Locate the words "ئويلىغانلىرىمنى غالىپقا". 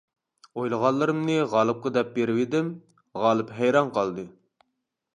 0.61-1.93